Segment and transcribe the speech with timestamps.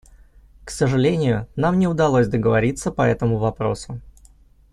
[0.65, 4.01] К сожалению, нам не удалось договориться по этому вопросу.